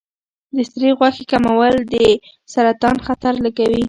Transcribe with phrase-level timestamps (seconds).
[0.55, 1.95] د سرې غوښې کمول د
[2.53, 3.79] سرطان خطر لږوي.